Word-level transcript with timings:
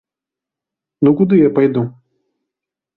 Ну 1.07 1.15
куды 1.21 1.35
я 1.47 1.55
пайду? 1.61 1.87